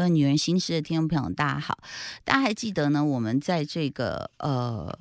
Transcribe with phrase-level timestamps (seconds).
[0.00, 1.78] 各位女人心事的听众朋友，大家好！
[2.24, 3.04] 大家还记得呢？
[3.04, 4.98] 我们在这个呃，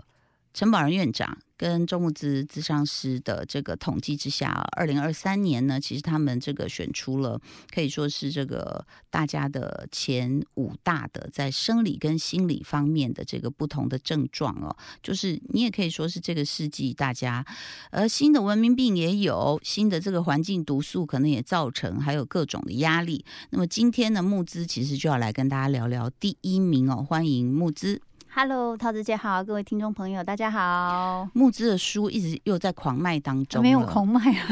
[0.54, 7.38] 陈宝仁院长跟周木之咨商师的这个统计之下，二零二三年呢，其实他们这个选出了
[7.70, 17.46] 可以说是这个大家的前五大的在生理跟心理方面的这个不同的症状哦，就是你也可以说是这个世纪大家
[17.92, 23.26] 呃新的文明病也有，新的这个环境毒素可能也造成，还有各种的压力。
[23.50, 28.02] 那么今天呢，木资其实就要来跟大家聊聊第一名哦，欢迎木资。
[28.42, 31.28] Hello，桃子姐好，各位听众朋友，大家好。
[31.34, 34.48] 募资的书一直又在狂卖当中， 没有狂卖啊，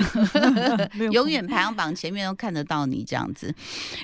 [1.13, 3.55] 永远排行榜前面都看得到你这样子。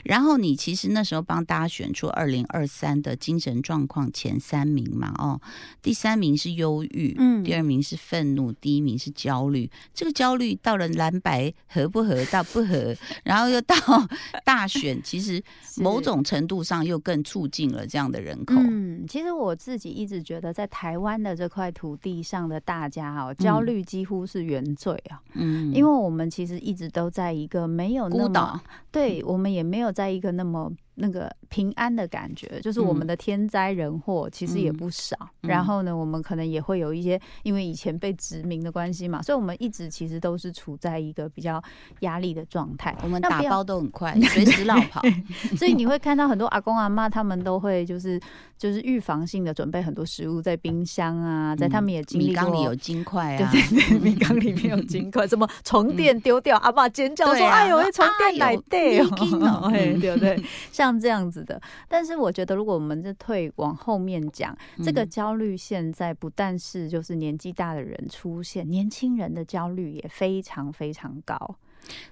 [0.05, 5.37] 然后你其实那时候帮大家选出二零二三的精神状况前三名嘛，哦，
[5.81, 9.69] 第三名是忧郁，嗯第二名是愤怒，第一名是焦虑。
[9.93, 13.75] 这个焦虑到了蓝白合不合到不合，然后又到
[14.45, 15.43] 大选，其实
[15.75, 18.55] 某种程度上又更促进了这样的人口。
[18.57, 25.73] 嗯，其实我自己一直觉得，在台湾的这块土地上的大家哦，焦虑几乎是原罪啊，嗯。
[25.73, 35.15] 因为我们其实一直都在一个没有那么对我们也没有在一个那么那个平安的感觉，就是我们的天灾人祸其实也不少。
[35.19, 41.61] 嗯然后呢，我们可能也会有一些，因为以前被殖民的关系嘛，所以我们一直其实都是处在一个比较
[41.99, 42.95] 压力的状态。
[43.03, 45.01] 我们打包都很快， 随时绕跑。
[45.57, 48.17] 所以你会看到很多阿公阿妈，他们都会就是
[48.57, 52.29] 就是预防性的准备很多食物在冰箱啊，在他们也经历过。
[52.31, 60.41] 米缸里有金块啊，对对对，米缸里面有金块，什么床垫丢掉，阿爸尖叫说：“啊哎呦，那床垫来对哎呦你紧哦哎，对不对？
[60.83, 61.61] 像这样子的。
[61.87, 71.55] 但是我觉得，如果我们是退往后面讲，这个嗯焦虑现在不但是就是年纪大的人出现，年轻人的焦虑也非常非常高。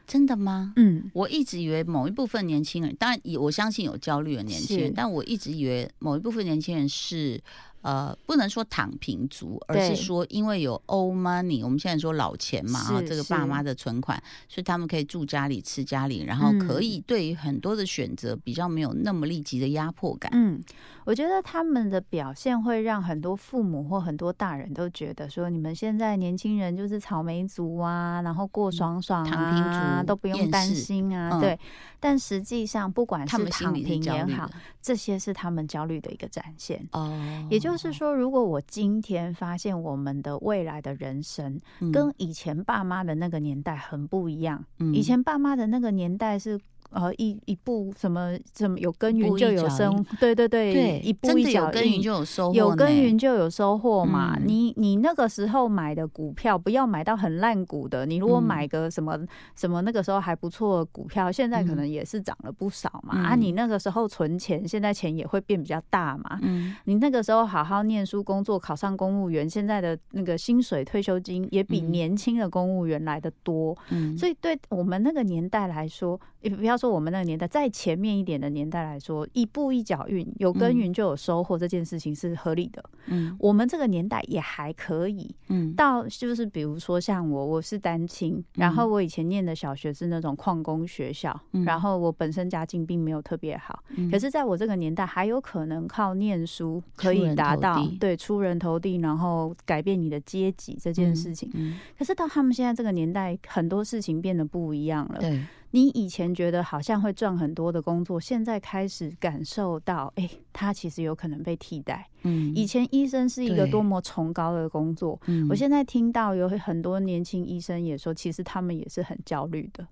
[0.06, 0.74] 真的吗？
[0.76, 7.42] 嗯，我一直以为某一部分年轻人，当然也我相信有焦虑的年轻人，但我一直以为某一部分年轻人是
[7.82, 20.32] 呃，不能说躺平族，而是说因为有 old money，我们现在说老钱嘛，啊，这个爸妈的存款，所以他们可以住家里、吃家里，然后可以对于很多的选择比较没有那么立即的压迫感。
[20.34, 20.62] 嗯，
[21.06, 31.60] 我觉得他们的表现会让很多父母或很多大人都觉得说，你们现在年轻人就是草莓族啊，然后过爽爽啊，嗯躺平族都不用担心啊，嗯对。
[32.00, 34.50] 但实际上，不管是躺平也好
[34.82, 36.84] 这些是他们焦虑的一个展现。
[36.94, 46.60] 哦，也就是说，如果我今天发现我们的未来的人生嗯跟以前爸妈的那个年代很不一样，嗯以前爸妈的那个年代是。
[46.92, 53.12] 呃，一一步什么什么有耕耘就有生，对对对，对，一步真一脚的有耕耘印就有收获，有耕耘。
[53.22, 54.36] 就有收获嘛。
[54.38, 58.06] 嗯你你那个时候买的股票，不要买到很烂股的。
[58.06, 59.16] 你如果嗯买个什么、
[59.56, 63.16] 什么那个时候还不错的股票，现在可能也是涨了不少嘛。
[63.28, 66.40] 啊，嗯你那个时候存钱，现在钱也会变比较大嘛。
[66.42, 73.78] 嗯，你那个时候好好念书、工作，考上公务员，现在的那个薪水、退休金也比嗯年轻的公务员来的多。
[73.90, 82.84] 嗯，所以对我们那个年代来说，也不要说我们那个年代，在前面一点的年代来说，一步一脚印，有耕耘就有收获，这件事情是合理的。
[83.08, 101.50] 嗯我们这个年代也还可以，嗯到就是比如说像我，我是单亲，然后我以前念的小学是那种矿工学校，嗯然后我本身家境并没有特别好，嗯可是在我这个年代还有可能靠念书可以达到对出人头地，然后改变你的阶级这件事情。
[101.54, 105.20] 嗯，可是到他们现在这个年代，很多事情变得不一样了。
[105.20, 112.08] 对，你以前觉得好像会赚很多的工作，现在开始感受到，哎、它其实有可能被替代。
[112.24, 119.88] 嗯以前医生是一个多么崇高的工作，嗯我现在听到有很多年轻医生也说，其实他们也是很焦虑的。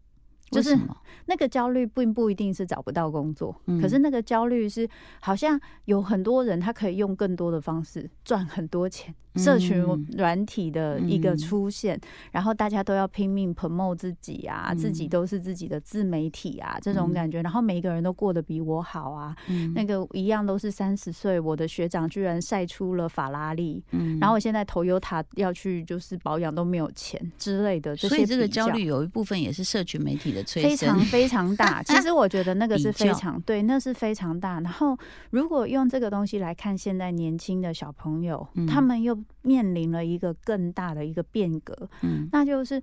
[0.52, 0.78] 就是
[1.26, 3.80] 那个焦虑并不一定是找不到工作，嗯。
[3.82, 4.88] 可是那个焦虑是
[5.20, 12.00] 好像有很多人他可以用更多的方式赚很多钱，社群嗯软体的一个嗯出现，
[12.32, 14.78] 然后大家都要拼命 promote 自己啊，嗯。
[14.78, 19.72] 自己都是自己的自媒体啊，这种嗯感觉，然后每一个人都过得比我好啊，嗯。
[19.74, 24.18] 那个一样都是三十岁，我的学长居然晒出了法拉利，嗯。
[24.20, 31.00] 然后我现在 Toyota 要去就是保养都没有钱之类的，所以这个焦虑有一部分也是社群媒体的催非常。
[31.06, 31.82] 非常大。
[31.84, 34.60] 其实我觉得那个 是非常对，那是非常大。
[34.60, 34.98] 然后
[35.32, 42.82] 如果用这个东西来看现在年轻的小朋友，嗯他们又面临了一个更大的一个变革，嗯那就是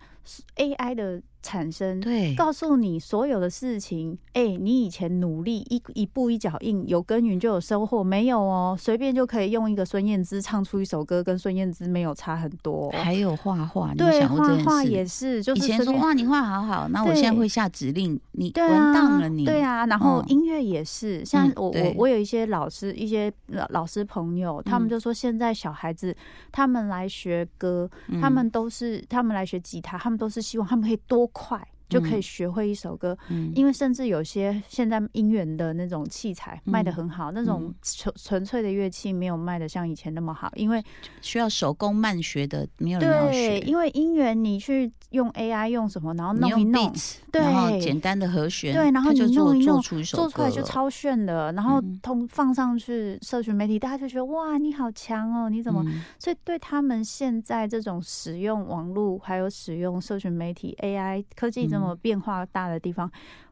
[0.57, 4.19] AI 的产生，对，告诉你所有的事情。
[4.33, 12.91] 哎，你以前努力一一步一脚印，有耕耘就有收获，没有哦，随便就可以用一个孙燕姿唱出一首歌，跟孙燕姿没有差很多。
[12.91, 19.87] 还有画画，对，画画也是，就是以前说哇，你画好好，那我现在会下指令，你文档了，你对啊。
[19.87, 23.33] 然后音乐也是，像我我我有一些老师，一些
[23.69, 26.15] 老师朋友，他们就说现在小孩子
[26.51, 27.89] 他们来学歌，
[28.21, 31.25] 他们都是他们来学吉他，他们都是希望他们可以多。
[31.37, 31.76] 快。
[31.89, 40.83] 就可以学会一首歌，嗯因为甚至有些现在音源的那种器材卖的很好，那种纯纯粹的乐器没有卖的像以前那么好，因为
[41.21, 43.61] 需要手工慢学的，没有人要学。
[43.61, 46.93] 因为音源你去用 AI 用什么，然后弄一弄，
[47.31, 55.85] 对，简单的和弦，对，然后你弄一弄，做出来就超炫的，然后通放上去社群媒体，大家就觉得哇，你好强哦，你怎么？
[56.19, 61.76] 所以对他们现在这种使用网络还有使用社群媒体 AI 科技。
[61.77, 63.11] 那么变化大的地方。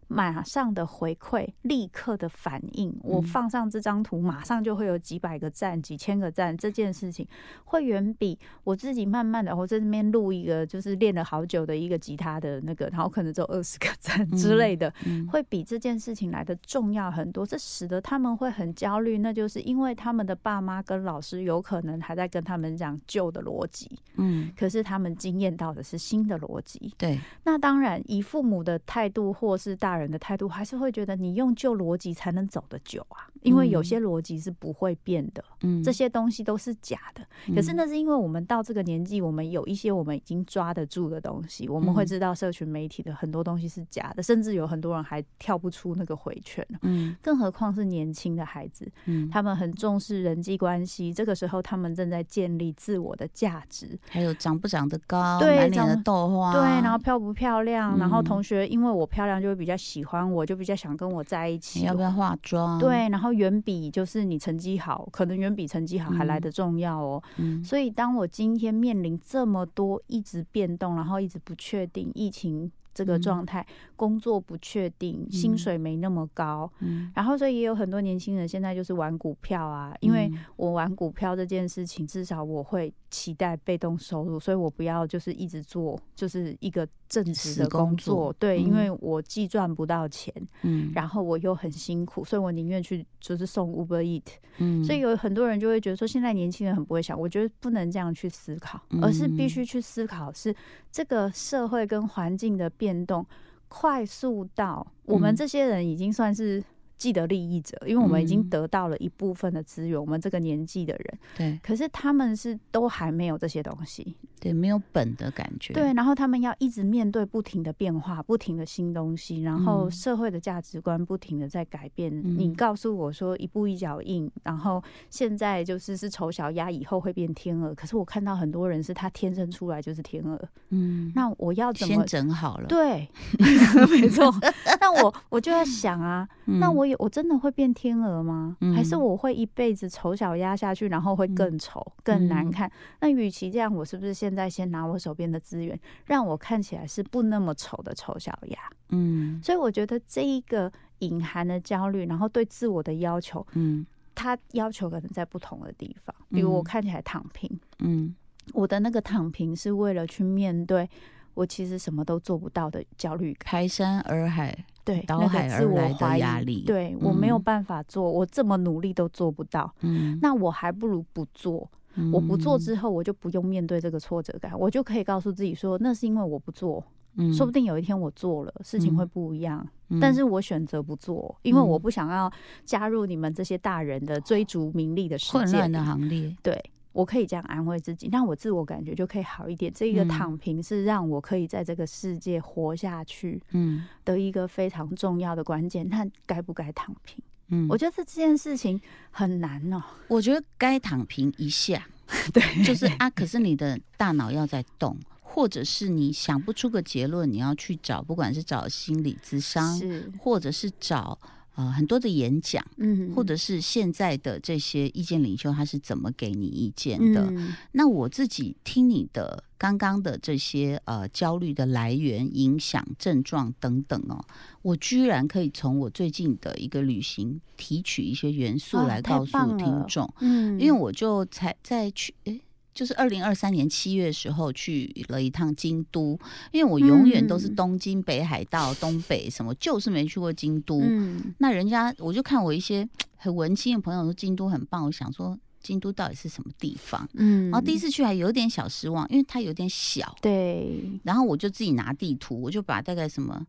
[0.08, 6.54] 马上的回馈，立刻的反应，我放上这张图，马上就会有几百个赞、几千个赞。
[6.56, 7.26] 这件事情
[7.64, 14.92] 会远比我自己慢慢的，我在这边录一个，就是练了好久的一个吉他的那个，然后可能只有二十个赞之类的，
[15.30, 17.46] 会比这件事情来的重要很多。
[17.46, 26.94] 这使得他们会很焦虑，那就是因为他们的爸妈跟老师有可能还在跟他们讲旧的逻辑，嗯，可是他们经验到的是新的逻辑。
[26.98, 29.93] 对，那当然以父母的态度或是大。
[29.96, 37.24] 人的态度还是会觉得你用旧逻辑才能走得久啊，因为有些逻辑是不会变的，嗯，这些东西都是假的。
[37.54, 46.66] 可是那是因为我们到这个年纪，我们有一些我们已经抓得住的东西，我们会知道社群媒体的很多东西是假的，甚至有很多人还跳不出那个回圈。
[46.82, 59.74] 嗯，更何况是年轻的孩子，嗯，他们很重视人际关系，这个时候他们正在建立自我的价值，还有长不长得高，对，长的豆花，对，然后漂不漂亮，然后同学因为我漂亮就会比较。
[59.84, 62.78] 喜欢我就比较想跟我在一起，要不要化妆？
[62.78, 67.22] 对，然后远比就是你成绩好，可能远比成绩好还来得重要哦。
[67.36, 72.70] 嗯，所以当我今天面临这么多一直变动，然后一直不确定疫情。
[72.94, 90.32] 这个状态，工作不确定，薪水没那么高，嗯，然后所以也有很多年轻人现在就是玩股票啊，因为我玩股票这件事情，至少我会期待被动收入，所以我不要就是一直做就是一个正职的工作，对，因为我既赚不到钱，
[90.62, 94.22] 嗯，然后我又很辛苦，所以我宁愿去就是送 Uber Eat，
[94.58, 100.54] 嗯，所以有很多人就会觉得说，现在年轻人很不会想，我觉得不能这样去思考，而是必须去思考是
[100.92, 102.70] 这个社会跟环境的。
[102.76, 103.24] 变动
[103.68, 106.60] 快速到，我们这些人已经算是。
[106.96, 122.12] 既得利益者，因为我们已经得到了一部分的资源，我们这个年纪的人，对，可是他们是都还没有这些东西，对，没有本的感觉，对，然后他们要一直面对不停的变化，不停的新东西，然后社会的价值观不停的在改变。
[122.38, 130.38] 你告诉我说一步一脚印，然后现在就是是丑小鸭，以后会变天鹅，可是我看到很多人是他天生出来就是天鹅，
[130.70, 132.66] 嗯，那我要怎么先整好了？
[132.66, 133.08] 对，
[133.90, 134.32] 没错，
[134.80, 136.28] 那我我就要想啊，
[136.60, 136.94] 那我有。
[137.04, 138.56] 我真的会变天鹅吗？
[138.74, 142.70] 还是我会一辈子丑小鸭下去，然后会更丑、更难看？
[143.00, 148.58] 那与其这样，我是不是现在先拿我手边的资源，让我看起来是不那么丑的丑小鸭？
[148.88, 156.12] 嗯，所以我觉得这一个隐含的焦虑，然后对自我的要求，嗯，他要求可能在不同的地方。
[156.30, 157.48] 比如我看起来躺平，
[157.78, 158.12] 嗯，
[158.52, 160.90] 我的那个躺平是为了去面对
[161.34, 164.52] 我其实什么都做不到的焦虑感，排山而海。
[164.84, 171.70] 对，倒海而来的压力，对我没有办法做，我这么努力都做不到，嗯，那我还不如不做。
[172.12, 176.84] 我不做之后，我就不用面对这个挫折感，我就可以告诉自己说，那是因为我不做，
[177.16, 179.66] 嗯，说不定有一天我做了，事情会不一样。
[180.00, 182.32] 但是我选择不做，因为我不想要
[182.64, 186.60] 加入你们这些大人的追逐名利的世界的行列，对。
[186.92, 189.72] 我可以这样安慰自己，那我自我感觉就可以好一点。
[189.74, 195.88] 这一个躺平是让我可以在这个世界活下去，嗯，的一个非常重要的关键。
[195.88, 197.20] 那该不该躺平？
[197.48, 199.82] 嗯，我觉得这件事情很难哦。
[200.08, 201.86] 我觉得该躺平一下，
[202.32, 203.08] 对，就是啊。
[203.10, 209.80] 可是你的大脑要在动，或者是你想不出个结论，你要去找，不管是找心理咨商，
[210.18, 211.18] 或者是找。
[211.54, 217.32] 啊，很多的演讲，嗯，或者是现在的这些意见领袖，他是怎么给你意见的？
[217.72, 224.24] 那我自己听你的刚刚的这些呃焦虑的来源、影响、症状等等哦，
[224.62, 232.40] 我居然可以从我最近的一个旅行提取一些元素来告诉听众，嗯，因为我就才在去诶
[232.74, 236.18] 就是二零二三年七月的时候去了一趟京都，
[236.50, 240.80] 因为我永远都是东京、北海道、东北什么，就是没去过京都。
[240.80, 247.08] 嗯那人家我就看我一些很文青的朋友说京都很棒，我想说京都到底是什么地方？
[247.14, 250.14] 嗯，然后第一次去还有点小失望，因为它有点小。
[250.20, 253.40] 对，然后我就自己拿地图，我就把大概什么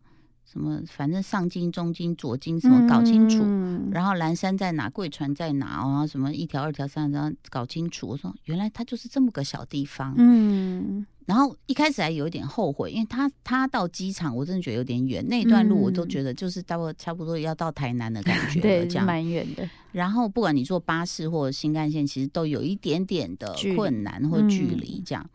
[0.46, 3.42] 什么，反正上京、中京、左京什么搞清楚。
[3.44, 8.08] 嗯然后蓝山在哪，贵船在哪，然后什么一条、二条、三条，搞清楚。
[8.08, 10.14] 我说原来它就是这么个小地方。
[10.18, 19.04] 嗯然后一开始还有一点后悔，因为他他到机场，我真的觉得有点远，那段路我都觉得就是大概差不多要到台南的感 觉了，对，这样。
[19.04, 25.28] 是蛮远的，然后不管你坐巴士或者新干线，其实都有一点点的困难或距离这样。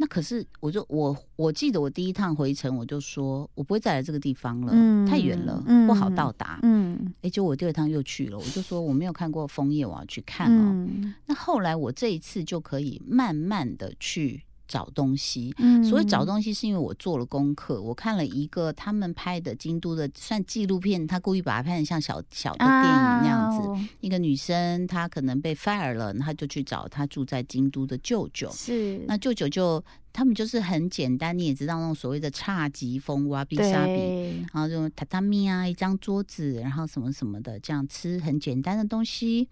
[0.00, 6.58] 那可是我就我我记得我第一趟回程我就说我不会再来这个地方了，嗯太远了，嗯不好到达。
[6.62, 10.72] 嗯哎，就我第二趟又去了，我就说我没有看过枫叶，我要去看哦。
[10.72, 15.52] 嗯那后来我这一次就可以慢慢的去找东西。
[15.58, 23.68] 嗯所以找东西，是因为我做了功课，我看了一个他们拍的京都的算纪录片，他故意把它拍成像小小的电影那样子。
[23.68, 28.50] 啊一个女生她可能被 fire 了，她就去找她住在京都的舅舅。
[28.52, 29.82] 是那舅舅就
[30.12, 39.48] 他们就是很简单，你也知道那种所谓的侘寂风哇比沙比，然后就榻榻米啊，一张桌子，然后什么什么的，这样吃很简单的东西。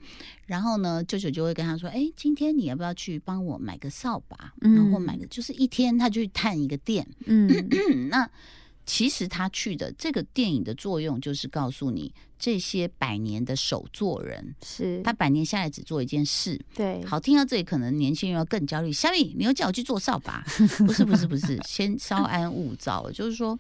[0.47, 4.53] 然后呢，舅舅就会跟他说：“哎，今天你要不要去帮我买个扫把？
[4.61, 7.07] 嗯然后买个就是一天他就去探一个店。
[7.27, 8.29] 嗯嗯， 那
[8.89, 16.59] 其实他去的这个电影的作用就是告诉你，这些百年的手作人，是他百年下来只做一件事。
[16.75, 18.91] 对，好，听到这里，可能年轻人要更焦虑。
[18.91, 20.43] 小米，你又叫我去做扫把？
[20.87, 23.11] 不是，不是，不是， 先稍安勿躁。
[23.11, 23.59] 就是说，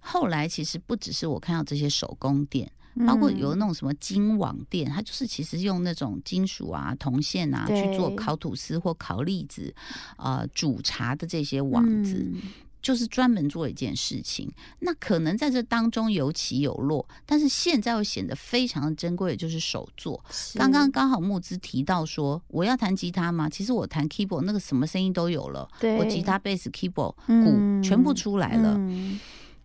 [0.00, 2.68] 后来其实不只是我看到这些手工店，
[3.06, 9.72] 包括有那种什么金网店，它就是其实用那种金属啊、铜线啊去做烤吐司或烤栗子、
[10.16, 12.28] 呃煮茶的这些网子。
[12.34, 12.42] 嗯
[12.86, 20.24] 就是专门做一件事情，那可能在这当中有起有落，但是现在会显得非常的珍贵，的就是手作。
[20.54, 23.48] 刚刚刚好木之提到说，我要弹吉他吗？
[23.48, 28.76] 其实我弹 keyboard 那个什么声音都有了，对我吉他、贝斯、keyboard、鼓嗯全部出来了。
[28.78, 29.18] 嗯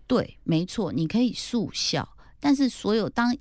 [0.07, 3.37] 对，没错，你可以速效，但是所有当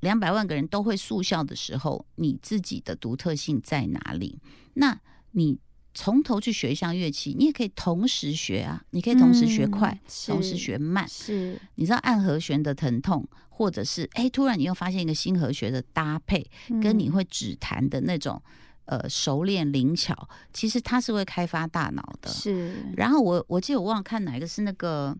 [0.00, 4.38] 两百万个人都会速效的时候，你自己的独特性在哪里？
[4.74, 5.58] 那你
[5.94, 11.06] 从头去学一项乐器，你也可以同时学啊，你可以同时学快，嗯同时学慢。
[11.08, 16.44] 是你知道按和弦的疼痛，或者是哎，突然你又发现一个新和弦的搭配，
[16.82, 18.40] 跟你嗯会指弹的那种
[18.86, 22.30] 呃熟练灵巧，其实它是会开发大脑的。
[22.30, 25.16] 是然后我我记得我忘了看哪一个是那个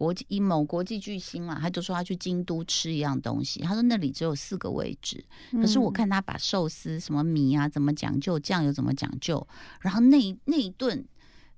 [0.00, 9.46] 国际某国际巨星啦，他就说他去京都吃一样东西，他说那里只有四个位置，可是我嗯看他把寿司什么米啊怎么讲究，酱油怎么讲究，
[9.80, 11.04] 然后那一那一顿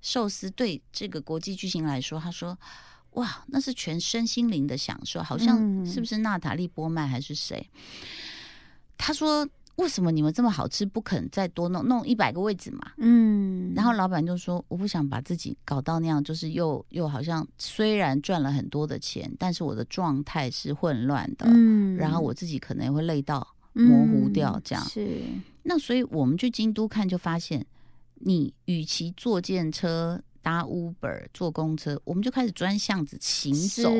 [0.00, 2.58] 寿司对这个国际巨星来说，他说。
[3.12, 7.68] 哇，那是全身心灵的享受，好像嗯是不是娜塔莉波曼还是谁？
[8.96, 9.46] 他说
[9.76, 24.84] ：“为什么你们这么好吃，不肯再多弄弄一百个位置嘛？”嗯，然后老板就说：“我不想把自己搞到那样，就是又又好像虽然赚了很多的钱，但是我的状态是混乱的，嗯然后我自己可能也会累到模糊掉这样。
[24.84, 25.20] 嗯是
[25.64, 27.64] 那所以我们去京都看，就发现
[28.14, 33.90] 你与其坐电车、搭 Uber、坐公车，我们就开始钻巷子行走。”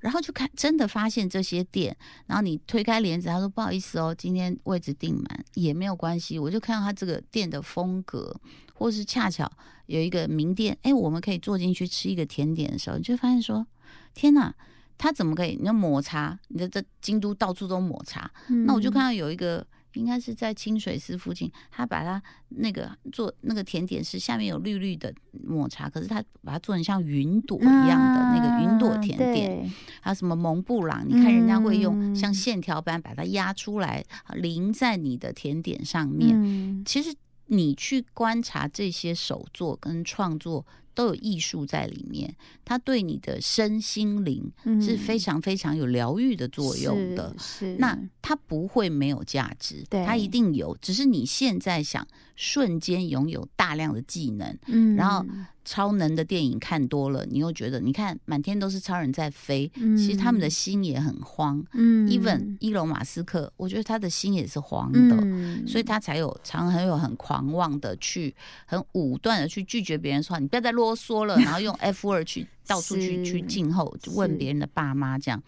[0.00, 6.38] 然后就看，真的发现这些店，然后你推开帘子，他说不好意思哦，今天位置订满也没有关系。
[6.38, 8.34] 我就看到他这个店的风格，
[8.72, 9.50] 或是恰巧
[9.86, 13.66] 有一个名店，哎，我们可以坐进去吃一个甜点的时候，你就发现说，
[14.14, 14.54] 天哪，
[14.96, 15.56] 他怎么可以？
[15.60, 18.30] 你要抹茶，你的这京都到处都抹茶，
[18.66, 19.66] 那我就看到有一个。
[19.94, 25.12] 应该是在清水寺附近，他把它那个做那个甜点是下面有绿绿的
[25.46, 32.14] 抹茶，可是他把它做成像云朵一样的那个云朵甜点，点，还有什么蒙布朗，你看人家会用嗯。
[32.14, 36.30] 像线条般把它压出来，淋在你的甜点上面。
[36.34, 36.82] 嗯。
[36.84, 37.14] 其实
[37.46, 42.34] 你去观察这些手作跟创作，都有艺术在里面，
[42.64, 47.28] 它对你的身心灵是非常非常有疗愈的作用的。
[47.28, 55.24] 嗯是是那它不会没有价值，对它一定有，只是你现在想瞬间拥有大量的技能，嗯然后
[55.64, 61.62] 超能的电影看多了，你又觉得，你看满天都是超人在飞，嗯其实他们的心也很慌。
[61.72, 65.16] 嗯 even 伊隆马斯克，我觉得他的心也是慌的。
[65.22, 68.34] 嗯所以他才有常很有很狂妄的去
[68.66, 75.42] 很武断的去拒绝别人说你不要再啰嗦了， 然后用 F word 去到处去去静候，问别人的爸妈这样。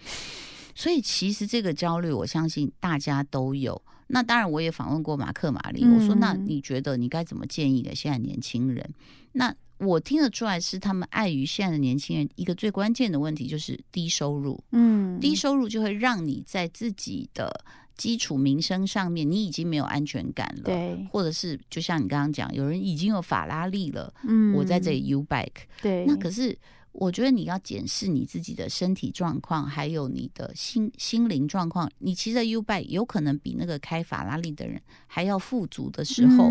[0.74, 3.80] 所以其实这个焦虑，我相信大家都有。
[4.08, 8.94] 那当然，我也访问过马克·玛丽，我说：“那你觉得你该怎么建议给现在年轻人？”
[9.32, 14.62] 那我听得出来是他们碍于现在的年轻人一个最关键的问题就是低收入。
[14.72, 17.64] 嗯，低收入就会让你在自己的
[17.96, 20.62] 基础民生上面，你已经没有安全感了。
[20.64, 25.64] 对，或者是就像你刚刚讲，有人已经有法拉利了，嗯，我在这里 U bike。
[25.82, 26.56] 对，那可是。
[26.98, 31.90] 我觉得你要检视你自己的身体状况，还有你的心心灵状况。
[31.98, 36.50] 你骑着 U bike 有可能比那个开法拉利的人还要富足的时候，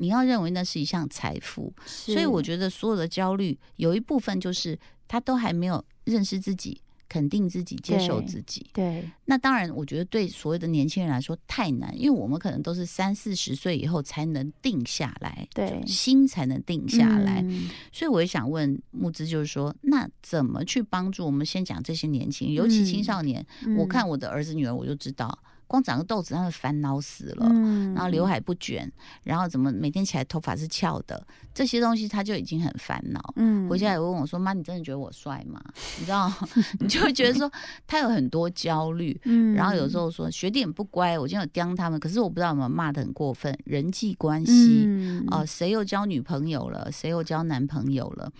[0.00, 1.70] 你要认为那是一项财富。
[1.84, 6.80] 所以我觉得所有的焦虑有一部分就是他都还没有认识自己。
[7.08, 8.66] 肯定自己，接受自己。
[8.72, 17.44] 对，那当然，我觉得对所有的年轻人来说太难，因为我们可能都是三四十岁以后才能定下来，对，心才能定下来。
[17.92, 21.44] 所以，我也想问木之，就是说，那怎么去帮助我们？
[21.44, 23.44] 先讲这些年轻人，尤其青少年。
[23.76, 25.38] 我看我的儿子女儿，我就知道。
[25.66, 27.46] 光长个痘子，他们烦恼死了。
[27.94, 28.90] 然后刘海不卷，
[29.22, 33.20] 然后怎么每天起来头发是翘的，这些东西他就已经很烦恼。
[33.36, 35.60] 嗯，回家也问我说：“妈，你真的觉得我帅吗？”
[35.98, 36.32] 你知道，
[36.80, 37.50] 你就会觉得说
[37.86, 39.18] 他有很多焦虑。
[39.24, 43.56] 嗯，然后有时候说学弟很不乖，我今天有刁他们，可是我不知道有没有骂的很过分。
[43.64, 44.86] 人际关系
[45.28, 48.30] 啊，谁又交女朋友了，谁又交男朋友了，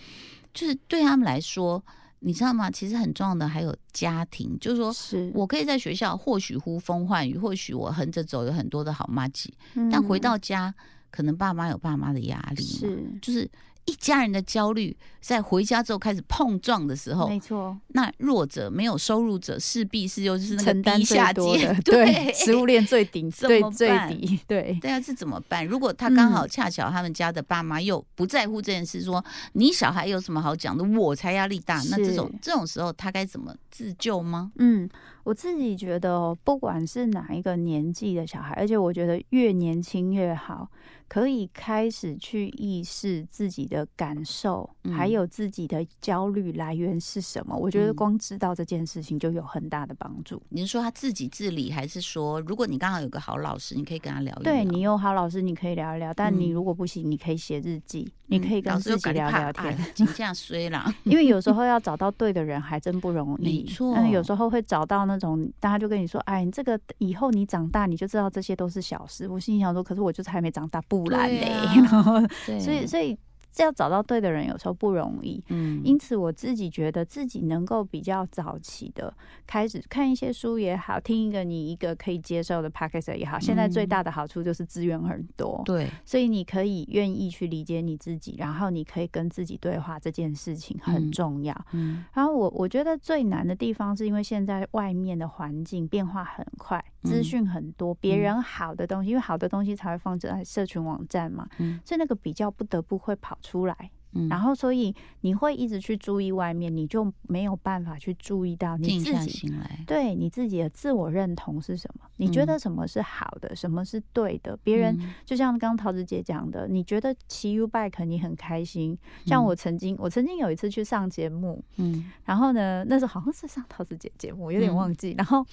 [0.52, 1.83] 就是对他们来说。
[2.25, 2.71] 你知道吗？
[2.71, 9.52] 其实很重要的还有家庭，就是说，是我可以在学校或许呼风唤雨，或许我横着走有很多的好妈吉，
[9.93, 10.75] 但回到家，
[11.11, 13.49] 可能爸妈有爸妈的压力，是就是。
[13.86, 17.76] 一家人的焦虑在回家之后开始碰撞的时候，没错。
[17.88, 25.66] 那弱者没有收入者势必是又是那个低下阶，对，食物链最顶 最最底，对对啊，是怎么办？
[25.66, 31.80] 如果他刚好恰巧他们家的爸妈又不在乎这件事，说你小孩有什么好讲的，我才压力大。
[31.90, 34.52] 那这种这种时候他该怎么自救吗？
[34.56, 34.88] 嗯，
[35.25, 40.69] 我自己觉得，不管是哪一个年纪的小孩，而且我觉得越年轻越好。
[41.07, 47.54] 可以开始去意识自己的感受，还有自己的焦虑来源是什么。
[47.54, 50.43] 我觉得光知道这件事情就有很大的帮助。
[50.49, 54.52] 你是说他自己自理，还是说如果你刚好有个好老师，你可以跟他聊一聊？
[54.52, 56.13] 对你有好老师，你可以聊一聊。
[56.13, 59.78] 但你如果不行，你可以写日记，你可以跟自己聊聊天。
[59.95, 63.63] 这样 衰了， 因为有时候要找到对的人还真不容易。
[63.63, 72.20] 没错，有时候会找到那种大家就跟你说：“哎，你这个以后你长大你就知道这些都是小事。”我心里想说：“可是我就是还没长大。”不然嘞， 然后，
[72.60, 73.16] 所以，所以。
[73.62, 75.43] 要找到对的人，有时候不容易。
[75.49, 79.12] 嗯，因此我自己觉得自己能够比较早期的
[79.47, 83.38] 开始看一些书也好，听一个你一个可以接受的 podcast 也好。
[83.38, 91.54] 现在最大的好处就是资源很多，对，所以你可以愿意去理解你自己，然后你可以跟自己对话，这件事情很重要。
[91.73, 103.38] 嗯，然后我我觉得最难的地方是因为现在外面的环境变化很快，资讯很多，别人好的东西，因为好的东西才会放在社群网站嘛，嗯，所以那个比较不得不会跑。
[103.45, 103.91] 出来，
[104.30, 109.52] 然后所以你会一直去注意外面，你就没有办法去注意到你自己。
[109.87, 112.07] 对你自己的自我认同是什么？
[112.17, 114.57] 你觉得什么是好的，什么是对的？
[114.63, 118.97] 别人就像刚刚桃子姐讲的，你觉得骑 U bike 你很开心。
[119.26, 125.15] 像我曾经，我曾经有一次去上节目，嗯，然后呢，那时候好像是上桃子姐节目，有点忘记。
[125.19, 125.45] 然后，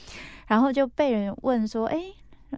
[0.48, 2.00] 然后就被人问说，哎。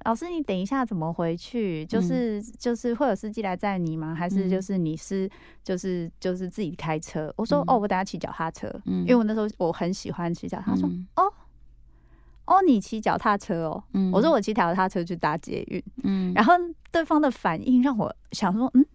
[0.06, 1.86] 老师，你等一下怎么回去？
[1.86, 4.14] 就是就是会有司机来载你吗？
[4.14, 5.30] 还是就是你是
[5.64, 7.34] 就是就是自己开车？
[7.38, 10.88] 我说哦，我等下骑脚踏车，因为我那时候我很喜欢骑脚踏车。
[11.16, 11.32] 哦
[12.46, 13.84] 哦，你骑脚踏车哦？
[14.12, 15.84] 我说我骑脚踏车去搭捷运。
[16.04, 16.54] 嗯，然后
[16.92, 18.86] 对方的反应让我想说，嗯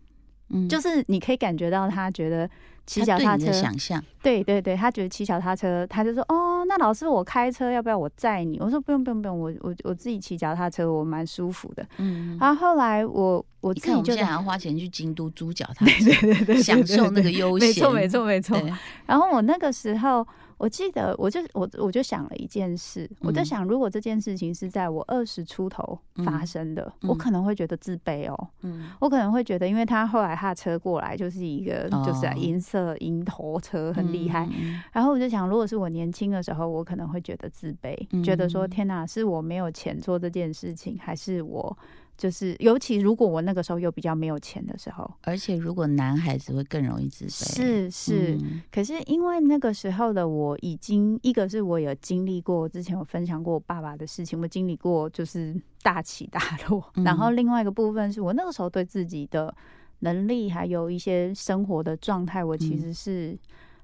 [0.50, 2.48] 嗯，就是你可以感觉到他觉得。
[2.88, 8.58] 骑脚踏车，想象，对对对，他觉得骑脚踏车，他就说哦，那老师我开车，要不要我载你？
[8.60, 11.86] 我说不用不用不用，我我我自己骑脚踏车，我蛮舒服的。
[11.98, 18.58] 嗯，然后后来我我自己就想要花钱去京都租脚踏车，对对对对，享受那个悠闲，没错没错没错。
[19.04, 20.26] 然后我那个时候。
[20.58, 28.48] 我记得，我就我我就想了一件事，我在想，如果这件事情是在我二十出头发生的，我可能会觉得自卑哦。
[28.62, 34.48] 嗯，我可能会觉得，因为他后来他车过来就是一个就是银色银头车，很厉害。
[34.92, 41.78] 然后我就想，如果是我年轻的时候，我可能会觉得自卑，觉得说天哪，是我没有钱做这件事情，还是我？
[42.18, 47.54] 就是，尤其如果我那个时候又比较没有钱的时候，而且如果男孩子会更容易自卑。
[47.54, 48.38] 是是，
[48.72, 56.84] 可是因为那个时候的我已经，一个是我有经历过，之前有分享过我爸爸的事情，我经历过就是大起大落。
[57.04, 59.54] 然后另外一个部分是我那个时候对自己的
[60.00, 63.38] 能力还有一些生活的状态，我其实是蛮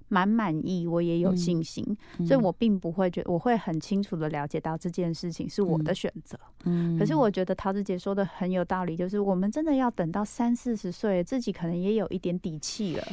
[0.09, 1.85] 满意，我也有信心，
[2.27, 6.39] 所以我并不会觉得我会很清楚的了解到这件事情是我的选择。
[6.65, 13.07] 嗯，可是我觉得桃子姐说的很有道理，就是我们真的要等到三四十岁，自己可能也有一点底气了。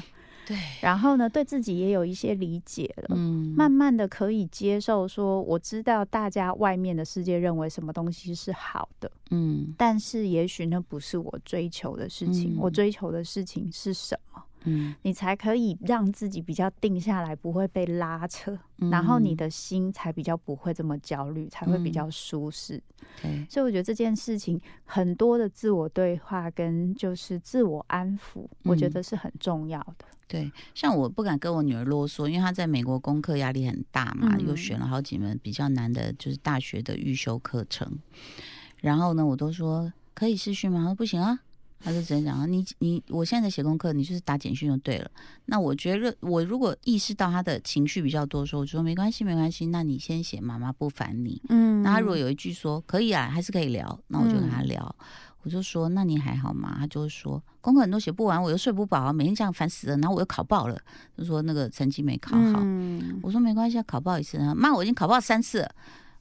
[0.44, 14.44] 对，然后呢，对自己也有一些理解了，嗯，慢慢的可以接受说，我知道大家外面的世界认为什么东西是好的，嗯，但是也许那不是我追求的事情，我追求的事情是什么？
[14.66, 18.58] 嗯，你才可以让自己比较定下来，不会被拉扯，
[18.92, 22.82] 然后你的心才比较不会这么焦虑，才会比较舒适。
[23.22, 30.06] 对，所以我觉得这件事情很多的自我对话跟就是自我安抚，我觉得是很重要的。
[30.28, 38.00] 对，像我不敢跟我女儿啰嗦，因为她在美国功课压力很大嘛，又选了好几门比较难的，就是大学的预修课程。
[38.78, 40.80] 然后呢，我都说可以试训吗？
[40.82, 41.40] 她说不行啊。
[41.84, 45.10] 他就直接讲你你我现在在写功课，你就是打简讯就对了。
[45.46, 51.42] 那我觉得，我如果意识到他的情绪比较多，说我就说没关系没关系，那你先写，妈妈不烦你。
[51.50, 54.96] 嗯，那他如果有一句说可以啊，还是可以聊，那我就跟他聊。
[55.44, 56.76] 我就说那你还好吗？
[56.78, 59.98] 他就会说功课很多写不完，我又睡不饱，每天这样烦死了。
[59.98, 60.80] 然后我又考爆了，
[61.18, 62.64] 就说那个成绩没考好。
[63.24, 65.72] 我说没关系，考爆一次啊，妈我已经考爆三次了。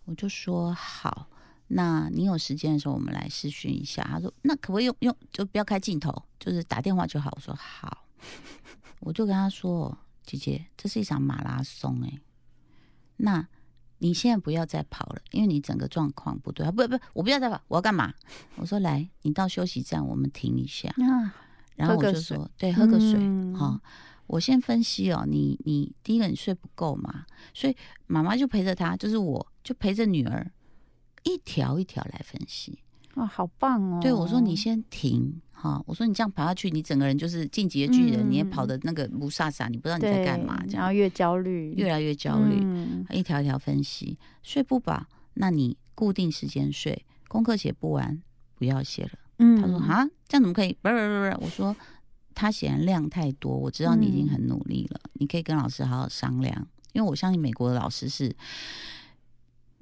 [0.07, 1.27] 我就说好。
[1.73, 4.03] 那你有时间的时候，我们来试训一下。
[4.03, 8.07] 他说：“那可不可以用用，就不要开镜头，就是打电话就好。”我说：“好。”
[8.99, 12.19] 我就跟他说：“姐姐，这是一场马拉松，哎，
[13.19, 13.47] 那
[13.99, 16.73] 你现在不要再跑了，因为你整个状况不对啊。
[16.73, 18.13] 不不，我不要再跑，我要干嘛？”
[18.57, 20.93] 我说：“来，你到休息站，我们停一下。”
[21.77, 23.17] 然后我就说：“对，喝个水。
[23.55, 23.81] 好，
[24.27, 25.25] 我先分析哦。
[25.25, 27.77] 你你第一个你睡不够嘛，所以
[28.09, 30.51] 妈妈就陪着他，就是我就陪着女儿。”
[31.23, 32.79] 一条一条来分析，
[33.15, 33.99] 哇，好棒哦！
[34.01, 42.65] 对我说：“你先停，哈！”我说：“你这样跑下去，你整个人就是进级的巨人，你也跑的那个不飒飒，你不知道你在干嘛，这样越焦虑，越来越焦虑。
[43.11, 45.05] 一条一条分析，睡不饱，
[45.35, 48.23] 那你固定时间睡，功课写不完，
[48.55, 51.77] 不要写了。”嗯，他说：“啊，这样怎么可以？”不是不是不是，我说
[52.35, 58.35] ：“他显然量太多，我知道你已经很努力了，你可以跟老师好好商量，因为我相信美国的老师是。”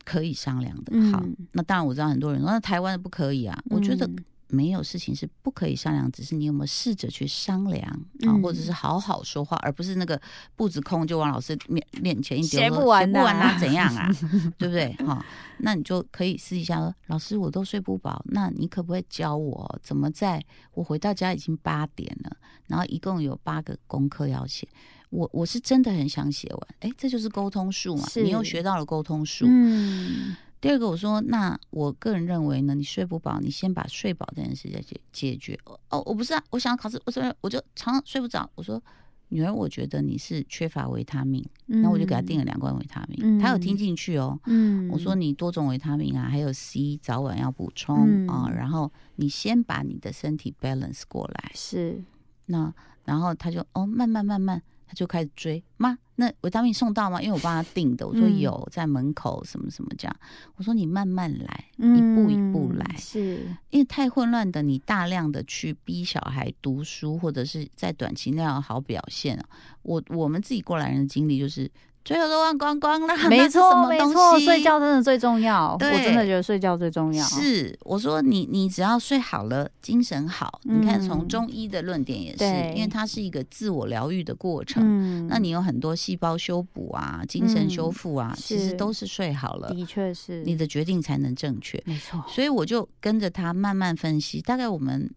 [0.09, 4.09] 可以商量的，好，那当然我知道很多人说那台湾的不可以啊，我觉得
[4.49, 7.87] 没有事情是不可以商量，只是你有没有试着去商量
[8.27, 10.19] 啊，或者是好好说话，而不是那个
[10.57, 14.09] 步子空就往老师面面前一丢，写不完，写不完啊怎样啊？
[14.57, 14.91] 对不对？
[15.07, 15.23] 哈，
[15.59, 20.43] 那你就可以试一下说，老师我都睡不饱，那你可不可以教我怎么在
[20.73, 22.35] 我回到家已经八点了，
[22.69, 24.67] 然后一共有八个功课要写。
[25.11, 29.47] 我我是真的很想写完，哎，这就是沟通术嘛，你又学到了沟通术。
[29.49, 35.59] 嗯，第二个我说，那我个人认为呢，你睡不饱，你先把睡饱这件事情解解决。
[35.89, 38.51] 哦，我不是啊，我想要考试，我说我就常常睡不着。
[38.55, 38.83] 我说
[39.29, 44.39] 女儿，我觉得你是缺乏维他命，那我就给她订了两罐维他命，她有听进去哦。
[44.47, 48.51] 嗯，我说你多种维他命啊，还有 C，早晚要补充啊。
[48.55, 52.05] 然后你先把你的身体 balance 过来，是
[52.47, 54.63] 那，然后她就哦，慢慢慢慢。
[54.89, 57.21] 他就开始追妈，那维他命送到吗？
[57.23, 60.17] 因为我帮他订的，我说有在门口什么什么这样。
[60.57, 69.39] 我说你慢慢来，一步一步来，是因为太混乱的，你大量的去逼小孩读书，或者是在短期内要好表现
[69.83, 71.71] 我我们自己过来人的经历就是。
[72.09, 75.75] 最后都忘光光了，没错，没错，睡觉真的最重要。
[75.75, 77.23] 我真的觉得睡觉最重要。
[77.27, 80.59] 是，我说你，你只要睡好了，精神好。
[80.63, 82.45] 你看，从中医的论点也是，
[82.75, 84.83] 因为它是一个自我疗愈的过程。
[84.83, 89.69] 嗯那你有很多细胞修补啊，精神修复啊，其实都是睡好了。
[89.69, 91.79] 的确是，你的决定才能正确。
[91.85, 92.25] 没错。
[92.27, 95.11] 所以我就跟着他慢慢分析，大概我们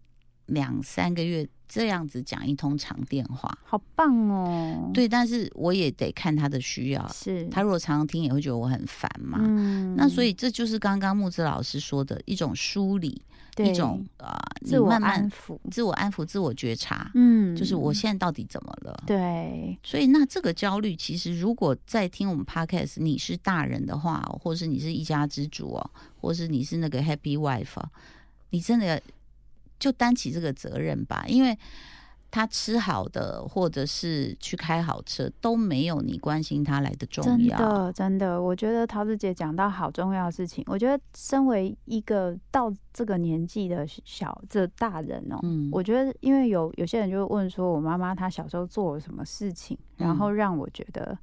[0.44, 1.48] 两三个月。
[1.74, 4.90] 这样子讲一通长电话，好棒哦！
[4.92, 7.08] 对，但是我也得看他的需要。
[7.08, 9.38] 是他如果常常听，也会觉得我很烦嘛。
[9.40, 13.22] 嗯，那所以这就是刚刚木子老师说的一种梳理，
[13.56, 17.10] 一种啊，自我安抚、自我安抚、自我觉察。
[17.14, 19.02] 嗯，就是我现在到底怎么了？
[19.06, 19.74] 对。
[19.82, 27.82] 所以那这个焦虑，其实如果在听我们 podcast，你是大人的话，或者是你是一家之主哦，或是你是那个 happy wife，
[28.50, 29.00] 你真的。
[29.82, 31.58] 就担起这个责任吧，因为
[32.30, 37.58] 他吃好的，或者是去开好车，都没有你关心他来的重要。
[37.58, 40.64] 真的，真的，我觉得桃子姐讲到好重要的事情。
[40.68, 51.18] 我觉得身为一个到这个年纪的小这大人哦，嗯，我觉得因为有有些人就会问说，我妈妈她小时候做了什么事情，然后让我觉得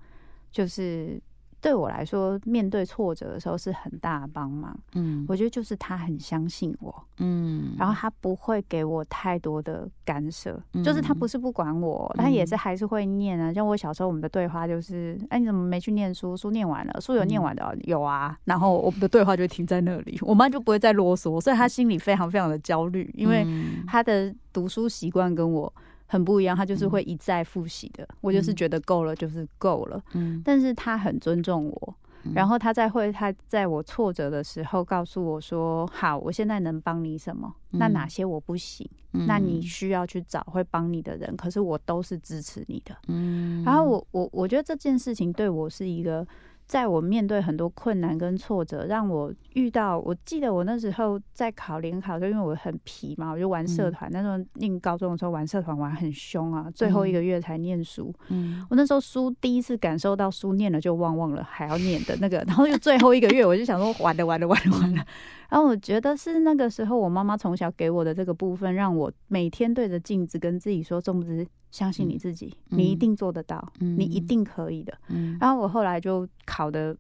[0.52, 1.19] 就是
[1.62, 4.78] 对我来说，面对挫折的时候是很大的帮忙。
[4.93, 13.54] 嗯，我觉得就是他很相信我，嗯，然后他不会给我太多的干涉，就是他不是不管我，他也是还是会念啊。
[13.54, 16.36] 像我小时候我们的对话就是，哎，你怎么没去念书？
[16.38, 18.38] 书念完了，书有念完的有啊。
[18.45, 23.45] 然后我们的对话就停在那里，我妈就不会再啰嗦，所以她心里非常非常的焦虑，因为
[23.86, 25.74] 她的读书习惯跟我。
[26.12, 28.06] 很不一样，他就是会一再复习的。
[28.19, 30.04] 我就是觉得够了，就是够了。
[30.13, 31.95] 嗯，但是他很尊重我，
[32.34, 37.54] 然后他在会他在我挫折的时候告诉我说：“好，我现在能帮你什么？
[37.69, 38.89] 那哪些我不行？
[39.12, 41.38] 那你需要去找会帮你的人。
[41.38, 46.28] 可是我都是支持你的。”嗯，然后我我我觉得这件事情对我是一个。
[46.69, 54.08] 在我面对很多困难跟挫折，让我遇到，我记得我那时候在考联考的时候，因为我很皮嘛，我就玩社团。
[54.13, 58.13] 那时候念高中的时候玩社团玩很凶啊，最后一个月才念书。
[58.27, 65.03] 嗯，我那时候书第一次感受到书念了就忘忘了还要念的那个，然后就最后一个月我就想说完了完了完了完了。
[65.49, 71.47] 然后我觉得是那个时候我妈妈从小给我的这个部分，让我每天对着镜子跟自己说：“重不值？
[71.71, 74.97] 相信你自己，你一定做得到，你一定可以的。”
[75.39, 76.95] 然后我后来就考的。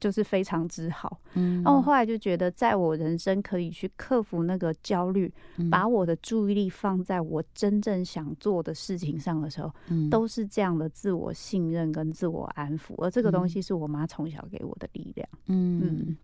[0.00, 5.32] 就是非常之好，嗯，然后我后来就觉得，在我人生可以去克服那个焦虑，
[5.70, 15.80] 把我的注意力放在我真正想做的事情上的时候，嗯，都是这样的自我信任跟自我安抚，而这个东西是我妈从小给我的力量，嗯。
[15.84, 16.16] 嗯，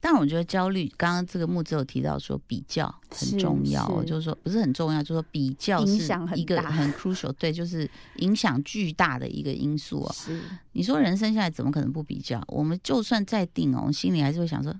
[0.00, 10.10] 但我觉得焦虑，刚刚这个木子有提到说比较很重要，就是说不是很重要，就是说比较是一个很 crucial，对，就是影响巨大的一个因素哦。
[10.14, 10.40] 是，
[10.72, 12.42] 你说人生下来怎么可能不比较？
[12.48, 14.74] 我们就算再定哦，我心里还是会想说，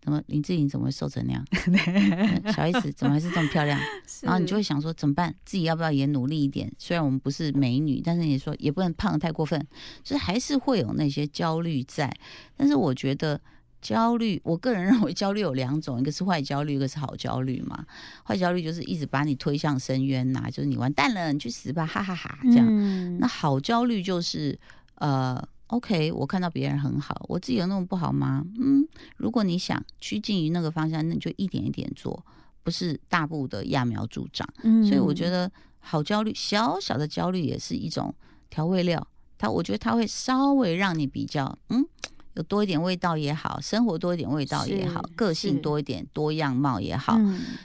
[0.00, 1.44] 怎么林志颖怎么会瘦成那样？
[2.54, 3.78] 小 S 怎么还是这么漂亮？
[4.22, 5.34] 然后你就会想说，怎么办？
[5.44, 6.72] 自己要不要也努力一点？
[6.78, 9.60] 虽然我们不是美女，但是你说也不能胖的太过分，
[10.02, 12.10] 就是还是会有那些焦虑在。
[12.56, 13.38] 但是我觉得
[13.82, 17.84] 焦虑，我个人认为焦虑有两种，一个是坏焦虑，一个是好焦虑嘛。
[18.24, 23.18] 坏焦虑就是一直把你推向深渊呐，就是你完蛋了，你去死吧，哈哈哈，这样。
[23.18, 24.58] 那好焦虑就是
[24.94, 25.46] 呃。
[25.70, 28.44] OK，我看到别人很好，我自己有那么不好吗？
[28.58, 32.24] 嗯，如果你想趋近于那个方向，那你就一点一点做，
[32.64, 34.48] 不是大步的揠苗助长。
[34.64, 38.12] 嗯，所以我觉得好焦虑，小小的焦虑也是一种
[38.48, 39.06] 调味料。
[39.38, 41.86] 它，我觉得它会稍微让你比较，嗯，
[42.34, 47.16] 有多一点味道也好，生活多一点味道也好，个性多一点多样貌也好。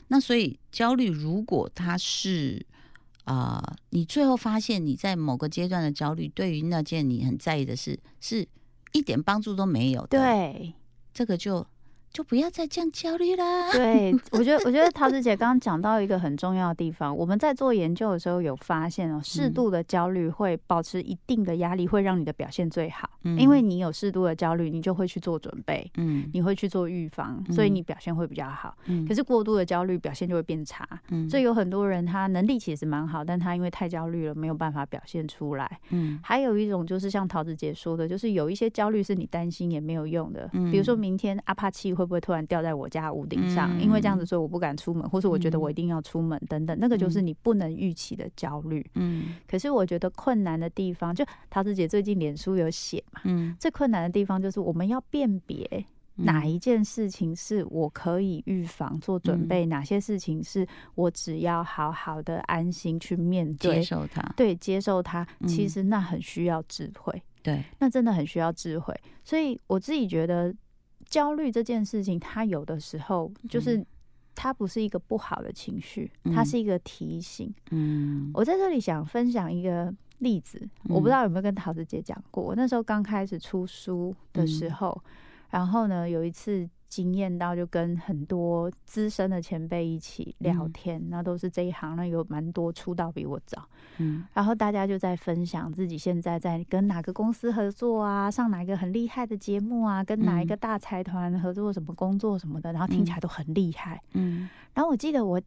[0.09, 2.63] 那所以焦虑，如果它是。
[3.25, 8.47] 啊，你最后发现你在某个阶段的焦虑，对于那件你很在意的事，是
[8.93, 10.17] 一点帮助都没有的。
[10.17, 10.73] 对，
[11.13, 11.67] 这个就。
[12.15, 13.69] 就不要再这样焦虑啦。
[13.73, 23.09] 对， 我觉得，我觉得桃子姐刚刚讲到一个很重要的地方，我们在做研究的时候有发现哦，适度的焦虑会保持一定的压力，会让你的表现最好。
[23.23, 28.73] 嗯，因为你有适度的焦虑，你就会去做准备，嗯，你会去做预防，所以你表现会比较好。
[28.85, 30.87] 嗯，可是过度的焦虑表现就会变差。
[31.09, 35.79] 嗯，所以有很多人他能力其实蛮好，但他因为太焦虑了，没有办法表现出来。
[35.89, 42.04] 嗯，还有一种就是像桃子姐说的，就是有一些焦虑是你担心也没有用的，嗯比如说明天阿帕奇会。
[42.05, 43.81] 会不会突然掉在我家屋顶上？
[43.81, 48.85] 因为这样子，所以我不敢出门，或是我觉得我一定要出门等等，那个就是你不能预期的焦虑。
[48.93, 64.21] 嗯，可是我觉得困难的地方，就桃子姐最近脸书有写嘛，嗯，最困难的地方就是我们要辨别哪一件事情是我可以预防做准备，哪些事情是我只要好好的安心去面对、接受它。
[64.37, 67.21] 对，接受它，其实那很需要智慧。
[67.43, 68.93] 对，那真的很需要智慧。
[69.23, 70.55] 所以我自己觉得。
[71.05, 73.85] 焦虑这件事情，它有的时候就是
[74.33, 77.53] 它不是一个不好的情绪，它是一个提醒。
[77.71, 82.43] 嗯，我在这里想分享一个例子，我不知道有没有跟桃子姐讲过。
[82.43, 85.03] 我那时候刚开始出书的时候，
[85.51, 86.69] 然后呢，有一次。
[86.87, 93.67] 经验到就跟很多资深的前辈一起聊天，那都是这一行，那有蛮多出道比我早，
[93.97, 105.41] 嗯，然后大家就在分享自己现在在跟哪个公司合作啊，上哪一个很厉害的节目啊，跟哪一个大财团合作什么工作什么的，然后听起来都很厉害，嗯，然后我记得我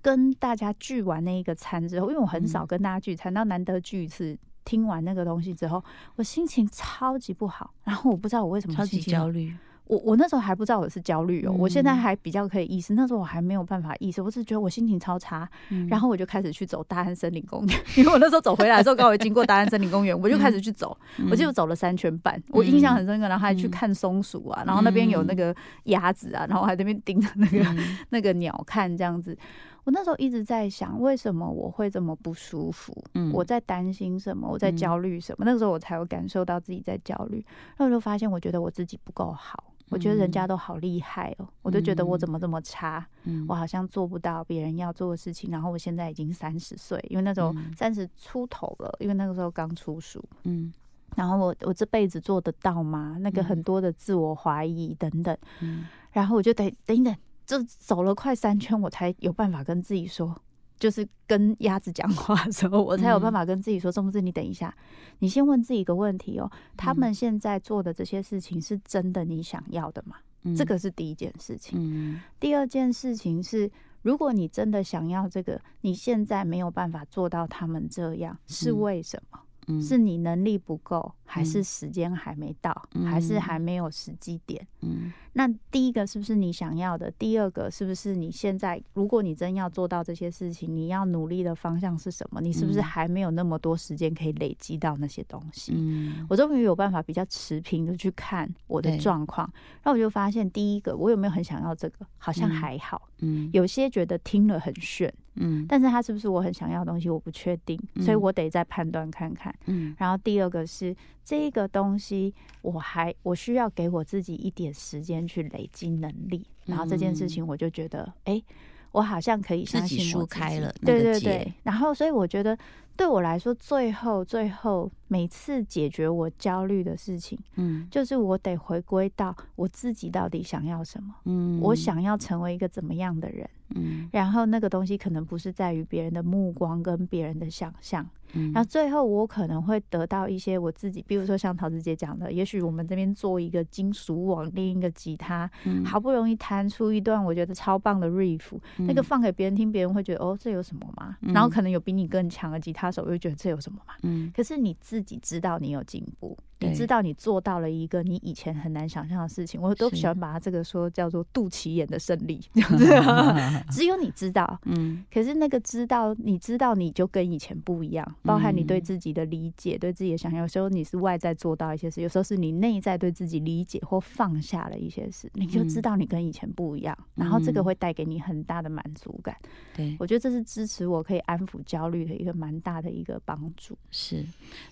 [0.00, 5.84] 跟大家聚完那一个餐之后，因为我很少跟大家聚餐，到难得聚一次，听完那个东西之后，
[6.16, 9.54] 我心情超级不好，然后我不知道我为什么超级焦虑。
[9.88, 15.48] 我我那时候还不知道我是焦虑哦，我现在还比较可以意识，那时候我还没有办法意识，我只是觉得我心情超差，
[15.88, 20.96] 然后我就开始去走大安森林公园，因为我那时候走回来的时候刚好经过大安森林公园，我就开始去走，
[21.30, 27.64] 我就走了三圈半，我印象很深刻，然后还去看松鼠啊，然后那边有那个鸭子啊，然后还那边盯着那个
[28.10, 29.36] 那个鸟看这样子。
[29.84, 32.92] 我那时候一直在想，为什么我会这么不舒服？
[33.14, 34.46] 嗯，我在担心什么？
[34.46, 35.46] 我在焦虑什么？
[35.46, 37.42] 那个时候我才有感受到自己在焦虑。
[37.68, 43.06] 然后我就发现，我觉得我自己不够好，我觉得人家都好厉害哦，我就觉得我怎么这么差？
[43.24, 45.50] 嗯，我好像做不到别人要做的事情。
[45.50, 50.22] 然后我现在已经三十岁，因为那时候三十出头了，因为那个时候刚出书。
[50.44, 50.72] 嗯，
[51.16, 53.16] 然后我我这辈子做得到吗？
[53.20, 55.36] 那个很多的自我怀疑等等。
[55.60, 57.14] 嗯，然后我就得等等。
[57.46, 60.36] 就走了快三圈，我才有办法跟自己说，
[60.78, 64.74] 就是跟鸭子讲话的时候，我才有办法跟自己说：“钟不是你等一下，
[65.18, 70.16] 你先问自己一个问题哦，他们现在做的这些事情是真的你想要的吗？
[70.56, 72.20] 这个是第一件事情。
[72.38, 73.70] 第二件事情是，
[74.02, 79.40] 如果你真的想要这个，你现在没有办法做到他们这样，是为什么？
[79.82, 84.66] 是你能力不够，还是时间还没到，还是还没有时机点？
[84.80, 87.08] 嗯。”那第一个是不是你想要的？
[87.12, 92.40] 第二个是不是你现在，如果你真要做到这些事情，你要努力的方向是什么？
[92.40, 95.74] 你是不是还没有那么多时间可以累积到那些东西？
[95.76, 99.48] 嗯，我终于有办法比较持平的去看我的状况，
[99.84, 102.04] 然后我就发现，第一个我有没有很想要这个？
[102.16, 103.08] 好像还好。
[103.20, 105.12] 嗯，有些觉得听了很炫。
[105.40, 107.08] 嗯，但是它是不是我很想要的东西？
[107.08, 109.54] 我不确定，所以我得再判断看看。
[109.66, 115.27] 嗯，然后第二个是这个东西，我还我需要给我自己一点时间。
[115.28, 118.42] 去累积能力，然后这件事情我就觉得，哎，
[118.90, 121.52] 我好像可以相信疏开了，对对对。
[121.62, 122.58] 然后，所以我觉得
[122.96, 133.48] 对我来说，最后最后每次解决我焦虑的事情，嗯，就是我得回归到我自己到底想要什么，嗯，我想要成为一个怎么样的人。
[133.74, 145.50] 嗯，然后那个东西可能不是在于别人的目光跟别人的想象，嗯，然后最后我可能会得到一些我自己，比如说像桃子姐讲的，也许我们这边做一个金属网，另一个吉他，
[145.84, 151.16] 好不容易弹出一段我觉得超棒的 riff，那个放给别人听，别人会觉得哦，这有什么吗？
[151.20, 153.94] 然后可能有比你更强的吉他手，又觉得这有什么嘛？
[154.02, 156.36] 嗯，可是你自己知道你有进步。
[156.60, 163.64] 你知道你做到了一个你以前很难想象的事情，我都喜欢把它这个说叫做肚脐眼的胜利， 这样子。
[163.70, 165.04] 只有你知道，嗯。
[165.12, 170.40] 可是那个知道，你知道你就跟以前不一样，包含你对自己的理解，对自己的想象。
[170.40, 176.96] 有时候你是外在做到一些事，有时候是你内在对自己理解或放下了一些事，你就知道你跟以前不一样。
[177.14, 179.36] 然后这个会带给你很大的满足感。
[179.76, 183.78] 对，我觉得这是支持我可以安抚焦虑的一个蛮大的一个帮助。
[183.92, 184.24] 是。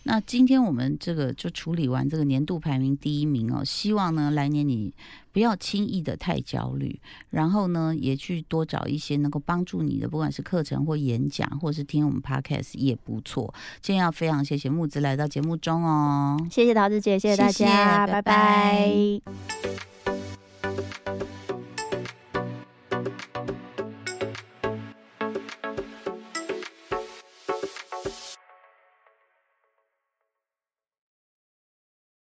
[0.03, 1.76] 那今天我们这个就处。
[1.77, 4.93] 理完这个年度排名第一名哦，希望呢来年你
[5.31, 6.99] 不要轻易的太焦虑，
[7.31, 13.55] 然后呢也去多找一些能够帮助你的，不管是课程或演讲，或是听我们 podcast 也不错。
[13.81, 19.21] 今天要非常谢谢木子来到节目中哦，谢谢桃子姐，谢谢大家，拜拜。